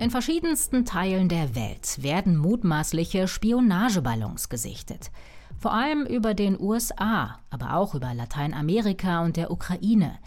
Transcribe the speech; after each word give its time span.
In 0.00 0.10
verschiedensten 0.10 0.86
Teilen 0.86 1.28
der 1.28 1.54
Welt 1.54 2.02
werden 2.02 2.38
mutmaßliche 2.38 3.28
Spionageballons 3.28 4.48
gesichtet. 4.48 5.10
Vor 5.58 5.74
allem 5.74 6.06
über 6.06 6.32
den 6.32 6.58
USA, 6.58 7.38
aber 7.50 7.74
auch 7.74 7.94
über 7.94 8.14
Lateinamerika 8.14 9.22
und 9.22 9.36
der 9.36 9.50
Ukraine. 9.50 10.18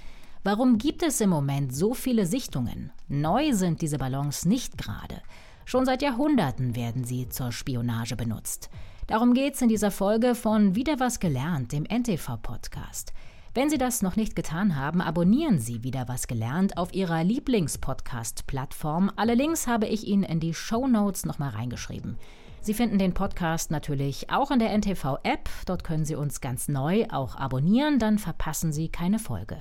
Warum 0.44 0.78
gibt 0.78 1.01
es 1.01 1.20
im 1.21 1.31
Moment 1.31 1.75
so 1.75 1.96
viele 1.96 2.28
Sichtungen? 2.28 2.91
Neu 3.07 3.54
sind 3.54 3.81
diese 3.81 3.97
Ballons 3.97 4.46
nicht 4.46 4.78
gerade. 4.78 5.23
Schon 5.65 5.87
seit 5.87 6.03
Jahrhunderten 6.03 6.76
werden 6.76 7.03
sie 7.03 7.28
zur 7.29 7.51
Spionage 7.51 8.15
benutzt. 8.15 8.69
Darum 9.08 9.33
geht's 9.33 9.60
in 9.63 9.69
dieser 9.69 9.90
Folge 9.90 10.35
von 10.35 10.76
Wieder 10.76 10.99
was 10.99 11.19
gelernt, 11.19 11.71
dem 11.71 11.85
NTV-Podcast. 11.85 13.12
Wenn 13.56 13.70
Sie 13.70 13.78
das 13.78 14.01
noch 14.01 14.15
nicht 14.15 14.35
getan 14.35 14.76
haben, 14.76 14.99
abonnieren 14.99 15.60
Sie 15.60 15.83
wieder 15.83 16.08
was 16.08 16.26
gelernt 16.26 16.76
auf 16.76 16.91
Ihrer 16.91 17.23
Lieblingspodcast-Plattform. 17.23 19.12
Alle 19.16 19.36
Links 19.36 19.68
habe 19.68 19.86
ich 19.86 20.08
Ihnen 20.08 20.23
in 20.23 20.40
die 20.40 20.55
Show 20.55 20.88
Notes 20.88 21.23
nochmal 21.23 21.50
reingeschrieben. 21.50 22.18
Sie 22.62 22.74
finden 22.74 22.98
den 22.98 23.13
Podcast 23.13 23.70
natürlich 23.70 24.32
auch 24.32 24.50
in 24.50 24.58
der 24.58 24.76
NTV-App. 24.76 25.50
Dort 25.68 25.84
können 25.84 26.04
Sie 26.04 26.16
uns 26.16 26.41
ganz 26.41 26.68
neu 26.68 27.05
auch 27.12 27.36
abonnieren, 27.36 28.00
dann 28.00 28.18
verpassen 28.18 28.72
Sie 28.72 28.90
keine 28.90 29.20
Folge. 29.20 29.58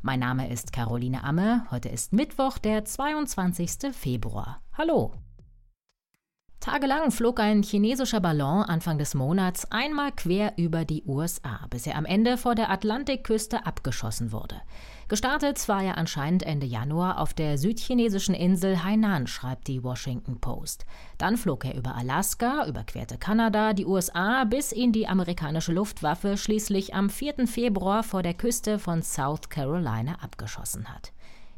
Mein 0.00 0.20
Name 0.20 0.48
ist 0.50 0.72
Caroline 0.72 1.22
Amme. 1.22 1.66
Heute 1.70 1.90
ist 1.90 2.14
Mittwoch, 2.14 2.56
der 2.56 2.86
22. 2.86 3.92
Februar. 3.92 4.62
Hallo! 4.72 5.12
Tagelang 6.64 7.10
flog 7.10 7.40
ein 7.40 7.62
chinesischer 7.62 8.20
Ballon 8.20 8.62
Anfang 8.62 8.96
des 8.96 9.12
Monats 9.12 9.70
einmal 9.70 10.12
quer 10.12 10.54
über 10.56 10.86
die 10.86 11.04
USA, 11.04 11.66
bis 11.68 11.86
er 11.86 11.94
am 11.94 12.06
Ende 12.06 12.38
vor 12.38 12.54
der 12.54 12.70
Atlantikküste 12.70 13.66
abgeschossen 13.66 14.32
wurde. 14.32 14.62
Gestartet 15.08 15.68
war 15.68 15.82
er 15.82 15.98
anscheinend 15.98 16.42
Ende 16.42 16.64
Januar 16.64 17.20
auf 17.20 17.34
der 17.34 17.58
südchinesischen 17.58 18.34
Insel 18.34 18.82
Hainan, 18.82 19.26
schreibt 19.26 19.68
die 19.68 19.84
Washington 19.84 20.40
Post. 20.40 20.86
Dann 21.18 21.36
flog 21.36 21.66
er 21.66 21.74
über 21.74 21.96
Alaska, 21.96 22.66
überquerte 22.66 23.18
Kanada, 23.18 23.74
die 23.74 23.84
USA, 23.84 24.44
bis 24.44 24.72
ihn 24.72 24.90
die 24.90 25.06
amerikanische 25.06 25.74
Luftwaffe 25.74 26.38
schließlich 26.38 26.94
am 26.94 27.10
4. 27.10 27.46
Februar 27.46 28.02
vor 28.02 28.22
der 28.22 28.32
Küste 28.32 28.78
von 28.78 29.02
South 29.02 29.50
Carolina 29.50 30.14
abgeschossen 30.22 30.88
hat. 30.88 31.12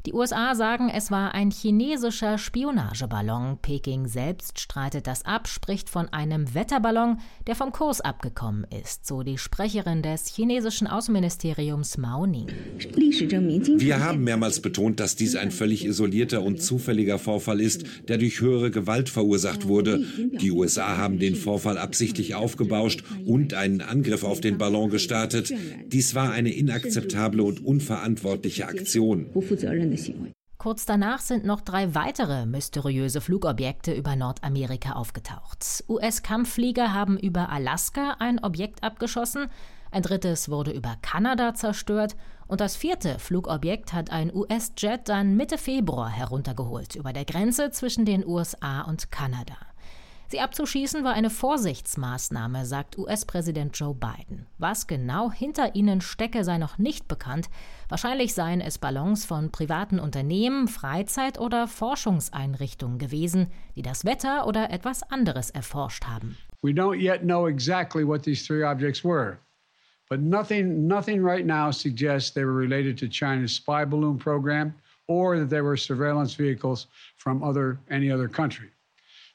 Die 0.07 0.13
USA 0.13 0.55
sagen, 0.55 0.89
es 0.89 1.11
war 1.11 1.33
ein 1.33 1.51
chinesischer 1.51 2.37
Spionageballon. 2.37 3.57
Peking 3.61 4.07
selbst 4.07 4.57
streitet 4.57 5.05
das 5.05 5.25
ab, 5.25 5.49
spricht 5.49 5.89
von 5.89 6.07
einem 6.07 6.53
Wetterballon, 6.53 7.17
der 7.45 7.55
vom 7.55 7.73
Kurs 7.73 7.99
abgekommen 7.99 8.65
ist, 8.81 9.05
so 9.05 9.21
die 9.21 9.37
Sprecherin 9.37 10.01
des 10.01 10.27
chinesischen 10.27 10.87
Außenministeriums 10.87 11.97
Mao 11.97 12.25
Ning. 12.25 12.47
Wir 13.79 13.99
haben 14.01 14.23
mehrmals 14.23 14.61
betont, 14.61 15.01
dass 15.01 15.17
dies 15.17 15.35
ein 15.35 15.51
völlig 15.51 15.83
isolierter 15.83 16.41
und 16.41 16.61
zufälliger 16.61 17.19
Vorfall 17.19 17.59
ist, 17.59 17.83
der 18.07 18.17
durch 18.17 18.39
höhere 18.39 18.71
Gewalt 18.71 19.09
verursacht 19.09 19.67
wurde. 19.67 20.05
Die 20.39 20.51
USA 20.51 20.95
haben 20.95 21.19
den 21.19 21.35
Vorfall 21.35 21.77
absichtlich 21.77 22.33
aufgebauscht 22.33 23.03
und 23.25 23.53
einen 23.53 23.81
Angriff 23.81 24.23
auf 24.23 24.39
den 24.39 24.57
Ballon 24.57 24.89
gestartet. 24.89 25.53
Dies 25.87 26.15
war 26.15 26.31
eine 26.31 26.53
inakzeptable 26.53 27.43
und 27.43 27.65
unverantwortliche 27.65 28.69
Aktion. 28.69 29.25
Kurz 30.57 30.85
danach 30.85 31.19
sind 31.19 31.45
noch 31.45 31.61
drei 31.61 31.93
weitere 31.93 32.45
mysteriöse 32.45 33.21
Flugobjekte 33.21 33.93
über 33.93 34.15
Nordamerika 34.15 34.93
aufgetaucht. 34.93 35.83
US-Kampfflieger 35.87 36.93
haben 36.93 37.17
über 37.17 37.49
Alaska 37.49 38.15
ein 38.19 38.43
Objekt 38.43 38.83
abgeschossen, 38.83 39.47
ein 39.91 40.01
drittes 40.01 40.49
wurde 40.49 40.71
über 40.71 40.95
Kanada 41.01 41.53
zerstört 41.53 42.15
und 42.47 42.59
das 42.59 42.75
vierte 42.75 43.19
Flugobjekt 43.19 43.93
hat 43.93 44.11
ein 44.11 44.33
US-Jet 44.33 45.07
dann 45.07 45.35
Mitte 45.35 45.57
Februar 45.57 46.09
heruntergeholt 46.09 46.95
über 46.95 47.13
der 47.13 47.25
Grenze 47.25 47.71
zwischen 47.71 48.05
den 48.05 48.25
USA 48.25 48.81
und 48.81 49.11
Kanada. 49.11 49.55
Sie 50.29 50.41
abzuschießen 50.41 51.05
war 51.05 51.13
eine 51.13 51.29
Vorsichtsmaßnahme, 51.29 52.65
sagt 52.65 52.97
US-Präsident 52.97 53.79
Joe 53.79 53.95
Biden. 53.95 54.45
Was 54.57 54.85
genau 54.85 55.31
hinter 55.31 55.73
ihnen 55.73 56.01
stecke, 56.01 56.43
sei 56.43 56.57
noch 56.57 56.77
nicht 56.77 57.07
bekannt. 57.07 57.49
Wahrscheinlich 57.87 58.33
seien 58.33 58.59
es 58.59 58.77
Ballons 58.77 59.23
von 59.23 59.53
privaten 59.53 59.99
Unternehmen, 59.99 60.67
Freizeit- 60.67 61.39
oder 61.39 61.65
Forschungseinrichtungen 61.69 62.97
gewesen, 62.97 63.47
die 63.77 63.81
das 63.81 64.03
Wetter 64.03 64.47
oder 64.47 64.69
etwas 64.69 65.01
anderes 65.09 65.49
erforscht 65.49 66.07
haben. 66.07 66.35
We 66.61 66.71
don't 66.71 66.99
yet 66.99 67.21
know 67.21 67.47
exactly 67.47 68.05
what 68.05 68.23
these 68.23 68.45
three 68.45 68.65
objects 68.65 69.05
were. 69.05 69.37
But 70.09 70.19
nothing, 70.19 70.87
nothing 70.87 71.23
right 71.23 71.45
now 71.45 71.71
suggests 71.71 72.33
they 72.33 72.43
were 72.43 72.57
related 72.57 72.99
to 72.99 73.07
China's 73.07 73.55
spy 73.55 73.85
balloon 73.85 74.17
program 74.17 74.73
or 75.07 75.37
that 75.37 75.49
they 75.49 75.61
were 75.61 75.77
surveillance 75.77 76.35
vehicles 76.35 76.87
from 77.15 77.41
other, 77.41 77.79
any 77.89 78.11
other 78.11 78.27
country. 78.27 78.67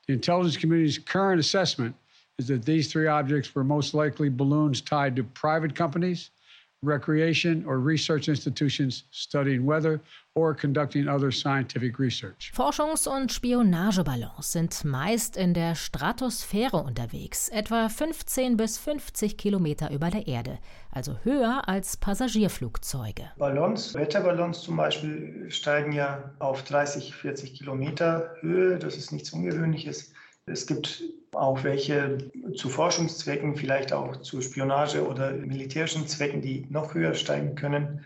The 0.07 0.15
intelligence 0.15 0.57
community's 0.57 0.99
current 0.99 1.41
assessment 1.41 1.95
is 2.39 2.49
that 2.49 2.65
these 2.65 2.91
three 2.91 3.07
objects 3.07 3.55
were 3.55 3.65
most 3.65 3.95
likely 3.95 4.29
balloons 4.29 4.81
tied 4.81 5.17
to 5.17 5.25
private 5.25 5.75
companies, 5.75 6.31
recreation 6.82 7.65
or 7.66 7.78
research 7.78 8.28
institutions 8.28 9.04
studying 9.10 9.65
weather 9.66 10.00
or 10.34 10.54
conducting 10.54 11.09
other 11.09 11.31
scientific 11.31 11.98
research. 11.98 12.53
Forschungs- 12.54 13.06
und 13.06 13.31
Spionageballons 13.31 14.53
sind 14.53 14.84
meist 14.84 15.37
in 15.37 15.54
der 15.54 15.75
Stratosphäre 15.75 16.78
unterwegs, 16.78 17.48
etwa 17.48 17.88
15 17.88 18.56
bis 18.56 18.78
50 18.78 19.37
Kilometer 19.37 19.91
über 19.91 20.10
der 20.10 20.26
Erde, 20.26 20.59
also 20.91 21.16
höher 21.22 21.69
als 21.69 21.97
Passagierflugzeuge. 21.97 23.31
Ballons, 23.38 23.94
Wetterballons 23.94 24.62
zum 24.62 24.76
Beispiel, 24.76 25.47
steigen 25.50 25.92
ja 25.92 26.32
auf 26.38 26.62
30, 26.65 27.15
40 27.15 27.54
Kilometer 27.54 28.34
Höhe. 28.41 28.78
Das 28.78 28.97
ist 28.97 29.12
nichts 29.12 29.32
Ungewöhnliches. 29.32 30.12
Es 30.47 30.66
gibt 30.66 31.04
auch 31.32 31.62
welche 31.62 32.19
zu 32.56 32.69
Forschungszwecken, 32.69 33.56
vielleicht 33.56 33.92
auch 33.92 34.19
zu 34.19 34.41
Spionage 34.41 35.06
oder 35.06 35.32
militärischen 35.32 36.06
Zwecken, 36.06 36.42
die 36.42 36.66
noch 36.69 36.94
höher 36.94 37.14
steigen 37.14 37.54
können. 37.54 38.04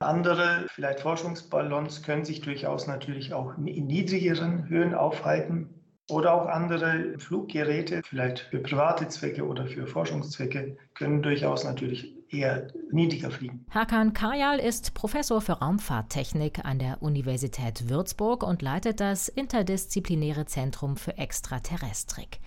Andere, 0.00 0.66
vielleicht 0.74 1.00
Forschungsballons, 1.00 2.02
können 2.02 2.24
sich 2.24 2.40
durchaus 2.40 2.86
natürlich 2.86 3.32
auch 3.32 3.56
in 3.56 3.86
niedrigeren 3.86 4.68
Höhen 4.68 4.94
aufhalten. 4.94 5.81
Oder 6.12 6.34
auch 6.34 6.46
andere 6.46 7.18
Fluggeräte, 7.18 8.02
vielleicht 8.04 8.40
für 8.40 8.58
private 8.58 9.08
Zwecke 9.08 9.46
oder 9.46 9.66
für 9.66 9.86
Forschungszwecke, 9.86 10.76
können 10.92 11.22
durchaus 11.22 11.64
natürlich 11.64 12.12
eher 12.28 12.68
niedriger 12.90 13.30
fliegen. 13.30 13.64
Hakan 13.70 14.12
Kajal 14.12 14.58
ist 14.58 14.92
Professor 14.92 15.40
für 15.40 15.52
Raumfahrttechnik 15.52 16.66
an 16.66 16.78
der 16.78 17.02
Universität 17.02 17.88
Würzburg 17.88 18.42
und 18.42 18.60
leitet 18.60 19.00
das 19.00 19.28
Interdisziplinäre 19.28 20.44
Zentrum 20.44 20.96
für 20.96 21.16
Extraterrestrik. 21.16 22.40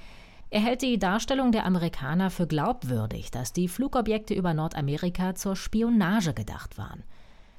Er 0.52 0.62
hält 0.62 0.84
die 0.84 1.00
Darstellung 1.00 1.52
der 1.52 1.66
Amerikaner 1.66 2.30
für 2.30 2.46
glaubwürdig, 2.46 3.32
dass 3.32 3.52
die 3.52 3.68
Flugobjekte 3.68 4.36
über 4.36 4.54
Nordamerika 4.54 5.34
zur 5.34 5.56
Spionage 5.56 6.36
gedacht 6.36 6.78
waren. 6.78 7.04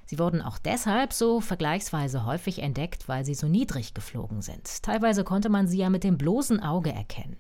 Sie 0.07 0.19
wurden 0.19 0.41
auch 0.41 0.59
deshalb 0.59 1.13
so 1.13 1.41
vergleichsweise 1.41 2.25
häufig 2.25 2.63
entdeckt, 2.63 3.09
weil 3.09 3.25
sie 3.25 3.35
so 3.35 3.49
niedrig 3.49 3.93
geflogen 3.93 4.41
sind. 4.41 4.83
Teilweise 4.83 5.25
konnte 5.25 5.49
man 5.49 5.67
sie 5.67 5.79
ja 5.79 5.91
mit 5.91 6.05
dem 6.05 6.17
bloßen 6.17 6.63
Auge 6.63 6.93
erkennen. 6.93 7.37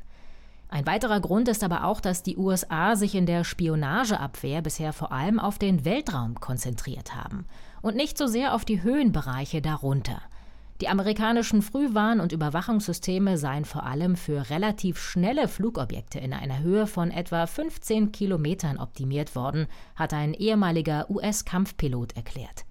Ein 0.68 0.84
weiterer 0.84 1.20
Grund 1.20 1.46
ist 1.48 1.62
aber 1.62 1.84
auch, 1.84 2.00
dass 2.00 2.24
die 2.24 2.36
USA 2.36 2.96
sich 2.96 3.14
in 3.14 3.24
der 3.24 3.44
Spionageabwehr 3.44 4.62
bisher 4.62 4.92
vor 4.92 5.12
allem 5.12 5.38
auf 5.38 5.58
den 5.58 5.84
Weltraum 5.84 6.34
konzentriert 6.40 7.14
haben 7.14 7.46
und 7.82 7.94
nicht 7.94 8.18
so 8.18 8.26
sehr 8.26 8.52
auf 8.52 8.64
die 8.64 8.82
Höhenbereiche 8.82 9.62
darunter. 9.62 10.20
Die 10.82 10.88
amerikanischen 10.88 11.62
Frühwarn- 11.62 12.20
und 12.20 12.32
Überwachungssysteme 12.32 13.38
seien 13.38 13.64
vor 13.64 13.84
allem 13.84 14.14
für 14.14 14.50
relativ 14.50 14.98
schnelle 14.98 15.48
Flugobjekte 15.48 16.18
in 16.18 16.34
einer 16.34 16.58
Höhe 16.58 16.86
von 16.86 17.10
etwa 17.10 17.46
15 17.46 18.12
Kilometern 18.12 18.76
optimiert 18.76 19.34
worden, 19.34 19.68
hat 19.94 20.12
ein 20.12 20.34
ehemaliger 20.34 21.08
US-Kampfpilot 21.08 22.14
erklärt. 22.14 22.66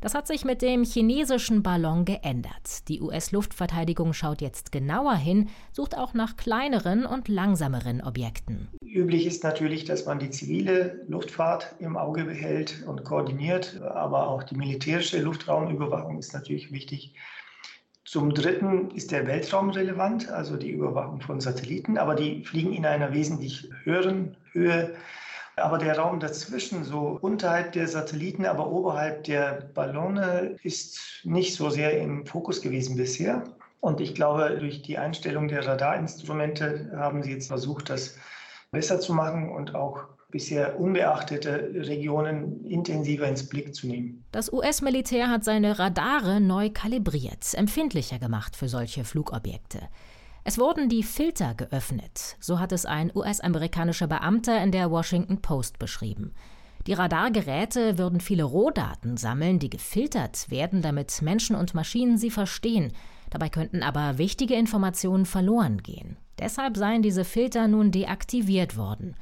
Das 0.00 0.14
hat 0.14 0.28
sich 0.28 0.44
mit 0.44 0.62
dem 0.62 0.84
chinesischen 0.84 1.64
Ballon 1.64 2.04
geändert. 2.04 2.88
Die 2.88 3.00
US-Luftverteidigung 3.00 4.12
schaut 4.12 4.40
jetzt 4.40 4.70
genauer 4.70 5.16
hin, 5.16 5.48
sucht 5.72 5.96
auch 5.96 6.14
nach 6.14 6.36
kleineren 6.36 7.04
und 7.04 7.26
langsameren 7.26 8.00
Objekten. 8.00 8.68
Üblich 8.80 9.26
ist 9.26 9.42
natürlich, 9.42 9.84
dass 9.84 10.06
man 10.06 10.20
die 10.20 10.30
zivile 10.30 11.04
Luftfahrt 11.08 11.74
im 11.80 11.96
Auge 11.96 12.24
behält 12.24 12.84
und 12.86 13.04
koordiniert, 13.04 13.80
aber 13.82 14.28
auch 14.28 14.44
die 14.44 14.54
militärische 14.54 15.20
Luftraumüberwachung 15.20 16.18
ist 16.18 16.32
natürlich 16.32 16.70
wichtig. 16.70 17.14
Zum 18.04 18.32
Dritten 18.32 18.90
ist 18.92 19.10
der 19.10 19.26
Weltraum 19.26 19.70
relevant, 19.70 20.30
also 20.30 20.56
die 20.56 20.70
Überwachung 20.70 21.20
von 21.20 21.40
Satelliten, 21.40 21.98
aber 21.98 22.14
die 22.14 22.44
fliegen 22.44 22.72
in 22.72 22.86
einer 22.86 23.12
wesentlich 23.12 23.68
höheren 23.82 24.36
Höhe. 24.52 24.94
Aber 25.62 25.78
der 25.78 25.98
Raum 25.98 26.20
dazwischen, 26.20 26.84
so 26.84 27.18
unterhalb 27.20 27.72
der 27.72 27.88
Satelliten, 27.88 28.46
aber 28.46 28.70
oberhalb 28.70 29.24
der 29.24 29.70
Ballone, 29.74 30.56
ist 30.62 31.22
nicht 31.24 31.54
so 31.54 31.70
sehr 31.70 31.98
im 32.00 32.26
Fokus 32.26 32.60
gewesen 32.60 32.96
bisher. 32.96 33.44
Und 33.80 34.00
ich 34.00 34.14
glaube, 34.14 34.56
durch 34.58 34.82
die 34.82 34.98
Einstellung 34.98 35.48
der 35.48 35.66
Radarinstrumente 35.66 36.90
haben 36.96 37.22
sie 37.22 37.32
jetzt 37.32 37.48
versucht, 37.48 37.90
das 37.90 38.16
besser 38.70 39.00
zu 39.00 39.14
machen 39.14 39.50
und 39.50 39.74
auch 39.74 40.04
bisher 40.30 40.78
unbeachtete 40.78 41.70
Regionen 41.74 42.64
intensiver 42.66 43.26
ins 43.26 43.48
Blick 43.48 43.74
zu 43.74 43.86
nehmen. 43.86 44.24
Das 44.30 44.52
US-Militär 44.52 45.30
hat 45.30 45.44
seine 45.44 45.78
Radare 45.78 46.40
neu 46.40 46.70
kalibriert, 46.70 47.54
empfindlicher 47.54 48.18
gemacht 48.18 48.54
für 48.54 48.68
solche 48.68 49.04
Flugobjekte. 49.04 49.88
Es 50.48 50.56
wurden 50.56 50.88
die 50.88 51.02
Filter 51.02 51.52
geöffnet, 51.52 52.38
so 52.40 52.58
hat 52.58 52.72
es 52.72 52.86
ein 52.86 53.12
US-amerikanischer 53.14 54.06
Beamter 54.06 54.62
in 54.62 54.72
der 54.72 54.90
Washington 54.90 55.42
Post 55.42 55.78
beschrieben. 55.78 56.32
Die 56.86 56.94
Radargeräte 56.94 57.98
würden 57.98 58.18
viele 58.18 58.44
Rohdaten 58.44 59.18
sammeln, 59.18 59.58
die 59.58 59.68
gefiltert 59.68 60.50
werden, 60.50 60.80
damit 60.80 61.20
Menschen 61.20 61.54
und 61.54 61.74
Maschinen 61.74 62.16
sie 62.16 62.30
verstehen. 62.30 62.94
Dabei 63.28 63.50
könnten 63.50 63.82
aber 63.82 64.16
wichtige 64.16 64.54
Informationen 64.54 65.26
verloren 65.26 65.82
gehen. 65.82 66.16
Deshalb 66.38 66.78
seien 66.78 67.02
diese 67.02 67.26
Filter 67.26 67.68
nun 67.68 67.90
deaktiviert 67.90 68.78
worden. 68.78 69.16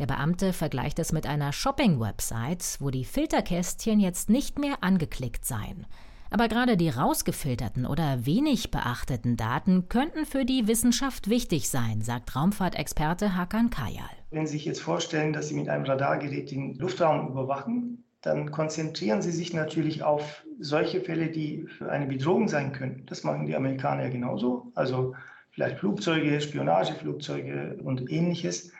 Der 0.00 0.06
Beamte 0.06 0.52
vergleicht 0.52 0.98
es 0.98 1.12
mit 1.12 1.28
einer 1.28 1.52
Shopping-Website, 1.52 2.78
wo 2.80 2.90
die 2.90 3.04
Filterkästchen 3.04 4.00
jetzt 4.00 4.28
nicht 4.28 4.58
mehr 4.58 4.78
angeklickt 4.80 5.44
seien. 5.44 5.86
Aber 6.32 6.48
gerade 6.48 6.78
die 6.78 6.88
rausgefilterten 6.88 7.84
oder 7.84 8.24
wenig 8.24 8.70
beachteten 8.70 9.36
Daten 9.36 9.90
könnten 9.90 10.24
für 10.24 10.46
die 10.46 10.66
Wissenschaft 10.66 11.28
wichtig 11.28 11.68
sein, 11.68 12.00
sagt 12.00 12.34
Raumfahrtexperte 12.34 13.36
Hakan 13.36 13.68
Kayal. 13.68 14.08
Wenn 14.30 14.46
Sie 14.46 14.54
sich 14.54 14.64
jetzt 14.64 14.80
vorstellen, 14.80 15.34
dass 15.34 15.48
Sie 15.48 15.54
mit 15.54 15.68
einem 15.68 15.84
Radargerät 15.84 16.50
den 16.50 16.74
Luftraum 16.76 17.28
überwachen, 17.28 18.04
dann 18.22 18.50
konzentrieren 18.50 19.20
Sie 19.20 19.30
sich 19.30 19.52
natürlich 19.52 20.02
auf 20.04 20.42
solche 20.58 21.02
Fälle, 21.02 21.28
die 21.28 21.66
für 21.66 21.90
eine 21.90 22.06
Bedrohung 22.06 22.48
sein 22.48 22.72
können. 22.72 23.02
Das 23.06 23.24
machen 23.24 23.44
die 23.44 23.54
Amerikaner 23.54 24.08
genauso. 24.08 24.72
Also 24.74 25.14
vielleicht 25.50 25.80
Flugzeuge, 25.80 26.40
Spionageflugzeuge 26.40 27.78
und 27.84 28.10
ähnliches. 28.10 28.72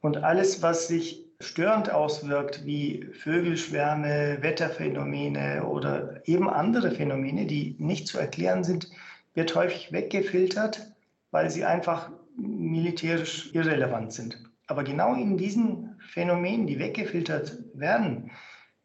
Und 0.00 0.18
alles, 0.18 0.62
was 0.62 0.86
sich 0.86 1.24
störend 1.40 1.90
auswirkt, 1.90 2.64
wie 2.66 3.08
Vögelschwärme, 3.12 4.38
Wetterphänomene 4.40 5.64
oder 5.64 6.20
eben 6.26 6.48
andere 6.48 6.90
Phänomene, 6.90 7.46
die 7.46 7.76
nicht 7.78 8.06
zu 8.06 8.18
erklären 8.18 8.62
sind, 8.62 8.90
wird 9.34 9.54
häufig 9.54 9.92
weggefiltert, 9.92 10.92
weil 11.30 11.50
sie 11.50 11.64
einfach 11.64 12.10
militärisch 12.36 13.54
irrelevant 13.54 14.12
sind. 14.12 14.38
Aber 14.66 14.84
genau 14.84 15.14
in 15.14 15.36
diesen 15.36 15.96
Phänomenen, 16.12 16.66
die 16.66 16.78
weggefiltert 16.78 17.58
werden, 17.74 18.30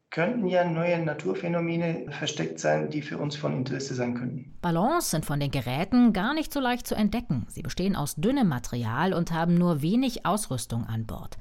könnten 0.09 0.47
ja 0.47 0.63
neue 0.63 1.03
Naturphänomene 1.03 2.05
versteckt 2.09 2.59
sein, 2.59 2.89
die 2.89 3.01
für 3.01 3.17
uns 3.17 3.35
von 3.35 3.53
Interesse 3.53 3.95
sein 3.95 4.15
könnten. 4.15 4.53
Ballons 4.61 5.11
sind 5.11 5.25
von 5.25 5.41
den 5.41 5.51
Geräten 5.51 6.13
gar 6.13 6.33
nicht 6.33 6.53
so 6.53 6.61
leicht 6.61 6.87
zu 6.87 6.95
entdecken. 6.95 7.45
Sie 7.49 7.61
bestehen 7.61 7.95
aus 7.97 8.15
dünnem 8.15 8.47
Material 8.47 9.13
und 9.13 9.33
haben 9.33 9.55
nur 9.55 9.81
wenig 9.81 10.25
Ausrüstung 10.25 10.85
an 10.85 11.05
Bord. 11.05 11.37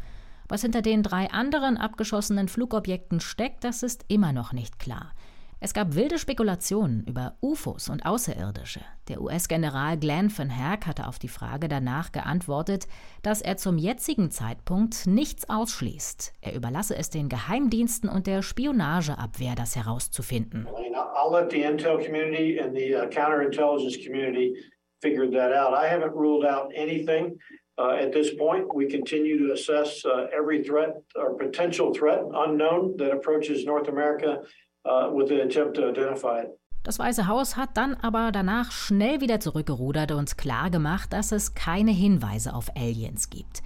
Was 0.49 0.62
hinter 0.62 0.82
den 0.82 1.02
drei 1.02 1.31
anderen 1.31 1.76
abgeschossenen 1.76 2.49
Flugobjekten 2.49 3.20
steckt, 3.20 3.64
das 3.64 3.82
ist 3.82 4.05
immer 4.08 4.32
noch 4.32 4.52
nicht 4.52 4.79
klar. 4.79 5.12
Es 5.61 5.73
gab 5.73 5.94
wilde 5.94 6.19
Spekulationen 6.19 7.05
über 7.06 7.38
UFOs 7.41 7.88
und 7.88 8.05
Außerirdische. 8.05 8.81
Der 9.08 9.23
US-General 9.23 9.96
Glenn 9.96 10.31
van 10.37 10.50
Herk 10.50 10.87
hatte 10.87 11.08
auf 11.08 11.19
die 11.19 11.29
Frage 11.29 11.69
danach 11.69 12.12
geantwortet, 12.12 12.87
dass 13.23 13.41
er 13.41 13.56
zum 13.56 13.79
jetzigen 13.79 14.31
Zeitpunkt 14.31 15.06
nichts 15.06 15.49
ausschließt. 15.49 16.35
Er 16.43 16.55
überlasse 16.55 16.96
es 16.99 17.08
den 17.08 17.31
Geheimdiensten 17.31 18.11
und 18.11 18.26
der 18.26 18.43
Spionageabwehr, 18.43 19.55
das 19.55 19.75
herauszufinden. 19.75 20.67
I'll 20.67 21.32
let 21.32 21.50
the 21.50 21.62
intel 21.62 21.96
community 21.96 22.61
and 22.61 22.76
the 22.76 22.94
uh, 22.94 23.08
counterintelligence 23.08 24.05
community 24.05 24.55
figure 25.00 25.31
that 25.31 25.52
out. 25.55 25.73
I 25.73 25.88
haven't 25.88 26.12
ruled. 26.12 26.44
Uh, 27.76 27.97
at 28.00 28.12
this 28.12 28.31
point, 28.37 28.73
we 28.73 28.87
continue 28.87 29.37
to 29.47 29.53
assess 29.53 30.05
uh, 30.05 30.29
every 30.32 30.62
threat 30.62 31.03
or 31.17 31.37
potential 31.37 31.93
threat 31.93 32.23
unknown 32.32 32.97
that 32.99 33.12
approaches 33.12 33.65
North 33.65 33.88
America 33.88 34.43
uh, 34.85 35.11
with 35.12 35.29
the 35.29 35.43
attempt 35.43 35.75
to 35.75 35.88
identify 35.88 36.43
it. 36.43 36.59
Das 36.85 36.99
Weiße 36.99 37.26
Haus 37.26 37.56
hat 37.56 37.79
dann 37.79 37.94
aber 37.94 38.31
danach 38.31 38.71
schnell 38.71 39.23
wieder 39.23 39.41
zurückgerudert 39.41 40.12
und 40.12 40.37
klargemacht, 40.37 41.15
dass 41.15 41.32
es 41.32 41.55
keine 41.55 41.91
Hinweise 41.91 42.55
auf 42.55 42.71
Aliens 42.76 43.31
gibt. 43.31 43.62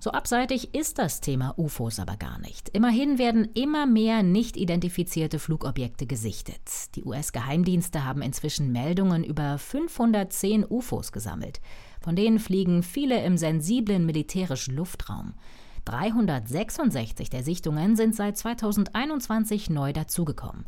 So 0.00 0.12
abseitig 0.12 0.74
ist 0.74 0.98
das 0.98 1.20
Thema 1.20 1.54
UFOs 1.56 1.98
aber 1.98 2.16
gar 2.16 2.38
nicht. 2.38 2.68
Immerhin 2.68 3.18
werden 3.18 3.48
immer 3.54 3.84
mehr 3.84 4.22
nicht 4.22 4.56
identifizierte 4.56 5.40
Flugobjekte 5.40 6.06
gesichtet. 6.06 6.94
Die 6.94 7.04
US-Geheimdienste 7.04 8.04
haben 8.04 8.22
inzwischen 8.22 8.70
Meldungen 8.70 9.24
über 9.24 9.58
510 9.58 10.64
UFOs 10.68 11.10
gesammelt. 11.10 11.60
Von 12.00 12.14
denen 12.14 12.38
fliegen 12.38 12.84
viele 12.84 13.24
im 13.24 13.36
sensiblen 13.36 14.06
militärischen 14.06 14.76
Luftraum. 14.76 15.34
366 15.84 17.28
der 17.30 17.42
Sichtungen 17.42 17.96
sind 17.96 18.14
seit 18.14 18.36
2021 18.36 19.68
neu 19.70 19.92
dazugekommen. 19.92 20.66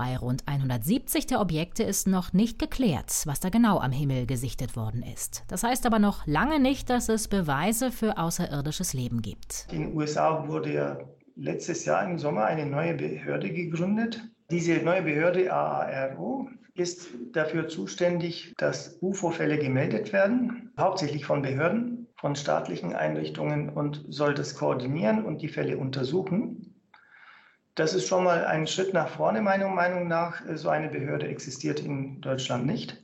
Bei 0.00 0.16
rund 0.16 0.44
170 0.46 1.26
der 1.26 1.42
Objekte 1.42 1.82
ist 1.82 2.06
noch 2.06 2.32
nicht 2.32 2.58
geklärt, 2.58 3.12
was 3.26 3.38
da 3.38 3.50
genau 3.50 3.80
am 3.80 3.92
Himmel 3.92 4.24
gesichtet 4.24 4.74
worden 4.74 5.02
ist. 5.02 5.44
Das 5.48 5.62
heißt 5.62 5.84
aber 5.84 5.98
noch 5.98 6.26
lange 6.26 6.58
nicht, 6.58 6.88
dass 6.88 7.10
es 7.10 7.28
Beweise 7.28 7.92
für 7.92 8.16
außerirdisches 8.16 8.94
Leben 8.94 9.20
gibt. 9.20 9.66
In 9.70 9.80
den 9.82 9.94
USA 9.94 10.48
wurde 10.48 10.72
ja 10.72 10.98
letztes 11.36 11.84
Jahr 11.84 12.02
im 12.08 12.18
Sommer 12.18 12.46
eine 12.46 12.64
neue 12.64 12.94
Behörde 12.94 13.50
gegründet. 13.50 14.22
Diese 14.50 14.78
neue 14.78 15.02
Behörde 15.02 15.52
AARO 15.52 16.48
ist 16.72 17.08
dafür 17.34 17.68
zuständig, 17.68 18.54
dass 18.56 18.96
UFO-Fälle 19.02 19.58
gemeldet 19.58 20.14
werden, 20.14 20.72
hauptsächlich 20.78 21.26
von 21.26 21.42
Behörden, 21.42 22.06
von 22.16 22.36
staatlichen 22.36 22.94
Einrichtungen 22.94 23.68
und 23.68 24.02
soll 24.08 24.32
das 24.32 24.54
koordinieren 24.54 25.26
und 25.26 25.42
die 25.42 25.48
Fälle 25.48 25.76
untersuchen. 25.76 26.69
Das 27.80 27.94
ist 27.94 28.08
schon 28.08 28.24
mal 28.24 28.44
ein 28.44 28.66
Schritt 28.66 28.92
nach 28.92 29.08
vorne, 29.08 29.40
meiner 29.40 29.68
Meinung 29.68 30.06
nach. 30.06 30.42
So 30.54 30.68
eine 30.68 30.90
Behörde 30.90 31.26
existiert 31.26 31.80
in 31.80 32.20
Deutschland 32.20 32.66
nicht. 32.66 33.02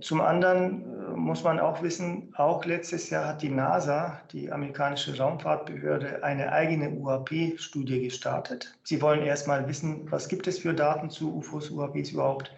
Zum 0.00 0.22
anderen 0.22 0.80
äh, 0.80 1.14
muss 1.14 1.44
man 1.44 1.60
auch 1.60 1.82
wissen, 1.82 2.32
auch 2.34 2.64
letztes 2.64 3.10
Jahr 3.10 3.26
hat 3.26 3.42
die 3.42 3.50
NASA, 3.50 4.22
die 4.32 4.50
amerikanische 4.50 5.18
Raumfahrtbehörde, 5.18 6.24
eine 6.24 6.50
eigene 6.52 6.88
UAP-Studie 6.88 8.00
gestartet. 8.00 8.74
Sie 8.82 9.02
wollen 9.02 9.20
erst 9.20 9.46
mal 9.46 9.68
wissen, 9.68 10.10
was 10.10 10.26
gibt 10.30 10.46
es 10.46 10.58
für 10.58 10.72
Daten 10.72 11.10
zu 11.10 11.36
UFOs, 11.36 11.70
UAPs 11.70 12.12
überhaupt 12.12 12.50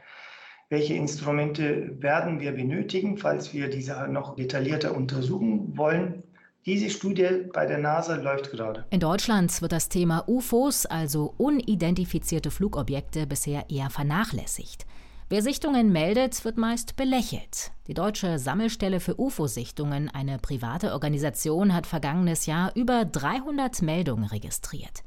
welche 0.68 0.94
Instrumente 0.94 2.00
werden 2.00 2.38
wir 2.38 2.52
benötigen, 2.52 3.18
falls 3.18 3.52
wir 3.52 3.68
diese 3.68 4.06
noch 4.06 4.36
detaillierter 4.36 4.94
untersuchen 4.94 5.76
wollen. 5.76 6.22
Diese 6.66 6.90
Studie 6.90 7.44
bei 7.52 7.64
der 7.64 7.78
NASA 7.78 8.16
läuft 8.16 8.50
gerade. 8.50 8.86
In 8.90 8.98
Deutschland 8.98 9.62
wird 9.62 9.70
das 9.70 9.88
Thema 9.88 10.24
UFOs, 10.26 10.84
also 10.84 11.32
unidentifizierte 11.38 12.50
Flugobjekte, 12.50 13.28
bisher 13.28 13.70
eher 13.70 13.88
vernachlässigt. 13.88 14.84
Wer 15.28 15.42
Sichtungen 15.42 15.92
meldet, 15.92 16.44
wird 16.44 16.56
meist 16.56 16.96
belächelt. 16.96 17.70
Die 17.86 17.94
Deutsche 17.94 18.40
Sammelstelle 18.40 18.98
für 18.98 19.16
UFO-Sichtungen, 19.16 20.08
eine 20.08 20.38
private 20.38 20.92
Organisation, 20.92 21.72
hat 21.72 21.86
vergangenes 21.86 22.46
Jahr 22.46 22.74
über 22.74 23.04
300 23.04 23.82
Meldungen 23.82 24.24
registriert. 24.24 25.04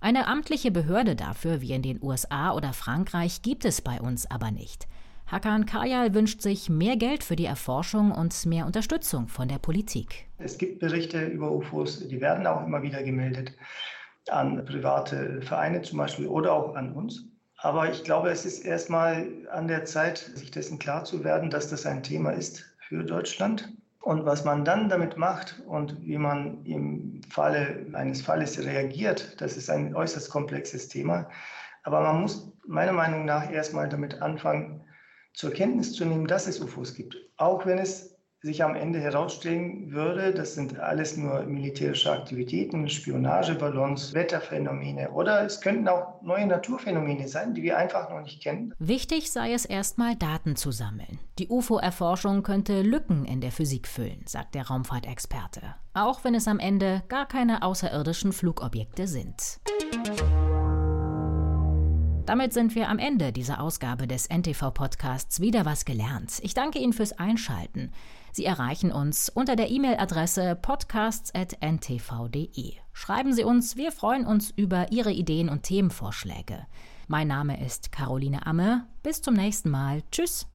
Eine 0.00 0.26
amtliche 0.26 0.70
Behörde 0.70 1.14
dafür, 1.14 1.60
wie 1.60 1.72
in 1.72 1.82
den 1.82 2.02
USA 2.02 2.54
oder 2.54 2.72
Frankreich, 2.72 3.42
gibt 3.42 3.66
es 3.66 3.82
bei 3.82 4.00
uns 4.00 4.30
aber 4.30 4.50
nicht. 4.50 4.88
Hakan 5.28 5.66
Kayal 5.66 6.14
wünscht 6.14 6.40
sich 6.40 6.70
mehr 6.70 6.96
Geld 6.96 7.24
für 7.24 7.34
die 7.34 7.46
Erforschung 7.46 8.12
und 8.12 8.46
mehr 8.46 8.64
Unterstützung 8.64 9.26
von 9.26 9.48
der 9.48 9.58
Politik. 9.58 10.28
Es 10.38 10.56
gibt 10.56 10.78
Berichte 10.78 11.24
über 11.24 11.50
UFOs, 11.50 12.06
die 12.06 12.20
werden 12.20 12.46
auch 12.46 12.64
immer 12.64 12.82
wieder 12.82 13.02
gemeldet 13.02 13.52
an 14.30 14.64
private 14.64 15.42
Vereine 15.42 15.82
zum 15.82 15.98
Beispiel 15.98 16.28
oder 16.28 16.52
auch 16.52 16.76
an 16.76 16.92
uns. 16.92 17.24
Aber 17.58 17.90
ich 17.90 18.04
glaube, 18.04 18.30
es 18.30 18.46
ist 18.46 18.64
erstmal 18.64 19.26
an 19.50 19.66
der 19.66 19.84
Zeit, 19.84 20.18
sich 20.18 20.52
dessen 20.52 20.78
klar 20.78 21.04
zu 21.04 21.24
werden, 21.24 21.50
dass 21.50 21.70
das 21.70 21.86
ein 21.86 22.04
Thema 22.04 22.30
ist 22.30 22.64
für 22.88 23.02
Deutschland 23.02 23.72
und 24.00 24.24
was 24.26 24.44
man 24.44 24.64
dann 24.64 24.88
damit 24.88 25.16
macht 25.16 25.60
und 25.66 26.00
wie 26.06 26.18
man 26.18 26.64
im 26.64 27.20
Falle 27.28 27.86
eines 27.94 28.22
Falles 28.22 28.64
reagiert, 28.64 29.40
das 29.40 29.56
ist 29.56 29.70
ein 29.70 29.96
äußerst 29.96 30.30
komplexes 30.30 30.86
Thema. 30.86 31.28
Aber 31.82 32.00
man 32.00 32.20
muss 32.20 32.52
meiner 32.64 32.92
Meinung 32.92 33.24
nach 33.24 33.50
erstmal 33.50 33.88
damit 33.88 34.22
anfangen, 34.22 34.84
zur 35.36 35.52
Kenntnis 35.52 35.92
zu 35.92 36.04
nehmen, 36.04 36.26
dass 36.26 36.48
es 36.48 36.60
UFOs 36.60 36.94
gibt. 36.94 37.16
Auch 37.36 37.66
wenn 37.66 37.78
es 37.78 38.16
sich 38.40 38.62
am 38.62 38.74
Ende 38.74 39.00
herausstellen 39.00 39.92
würde, 39.92 40.32
das 40.32 40.54
sind 40.54 40.78
alles 40.78 41.16
nur 41.16 41.42
militärische 41.42 42.12
Aktivitäten, 42.12 42.88
Spionageballons, 42.88 44.14
Wetterphänomene 44.14 45.10
oder 45.10 45.44
es 45.44 45.60
könnten 45.60 45.88
auch 45.88 46.22
neue 46.22 46.46
Naturphänomene 46.46 47.28
sein, 47.28 47.54
die 47.54 47.62
wir 47.62 47.76
einfach 47.76 48.08
noch 48.08 48.22
nicht 48.22 48.42
kennen. 48.42 48.72
Wichtig 48.78 49.30
sei 49.30 49.52
es 49.52 49.64
erstmal 49.64 50.16
Daten 50.16 50.54
zu 50.54 50.70
sammeln. 50.70 51.18
Die 51.38 51.48
UFO-Erforschung 51.48 52.42
könnte 52.42 52.82
Lücken 52.82 53.24
in 53.24 53.40
der 53.40 53.52
Physik 53.52 53.88
füllen, 53.88 54.22
sagt 54.26 54.54
der 54.54 54.68
Raumfahrtexperte. 54.68 55.74
Auch 55.92 56.24
wenn 56.24 56.34
es 56.34 56.46
am 56.46 56.60
Ende 56.60 57.02
gar 57.08 57.26
keine 57.26 57.62
außerirdischen 57.62 58.32
Flugobjekte 58.32 59.06
sind. 59.06 59.58
Damit 62.26 62.52
sind 62.52 62.74
wir 62.74 62.88
am 62.88 62.98
Ende 62.98 63.32
dieser 63.32 63.60
Ausgabe 63.60 64.08
des 64.08 64.28
NTV-Podcasts 64.28 65.40
Wieder 65.40 65.64
was 65.64 65.84
gelernt. 65.84 66.40
Ich 66.42 66.54
danke 66.54 66.80
Ihnen 66.80 66.92
fürs 66.92 67.12
Einschalten. 67.12 67.92
Sie 68.32 68.44
erreichen 68.44 68.90
uns 68.90 69.28
unter 69.28 69.54
der 69.54 69.70
E-Mail-Adresse 69.70 70.58
podcasts.ntv.de. 70.60 72.72
Schreiben 72.92 73.32
Sie 73.32 73.44
uns, 73.44 73.76
wir 73.76 73.92
freuen 73.92 74.26
uns 74.26 74.50
über 74.50 74.90
Ihre 74.90 75.12
Ideen 75.12 75.48
und 75.48 75.62
Themenvorschläge. 75.62 76.66
Mein 77.06 77.28
Name 77.28 77.64
ist 77.64 77.92
Caroline 77.92 78.44
Amme. 78.44 78.88
Bis 79.04 79.22
zum 79.22 79.34
nächsten 79.34 79.70
Mal. 79.70 80.02
Tschüss. 80.10 80.44